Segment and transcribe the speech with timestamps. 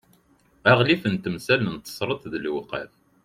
[0.71, 2.93] aɣlif n temsal n tesreḍt d lewqaf